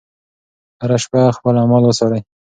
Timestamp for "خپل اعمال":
1.37-1.83